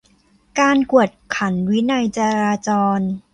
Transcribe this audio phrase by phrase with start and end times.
[0.59, 2.69] การกวดขันวินัยจราจ
[2.99, 3.01] ร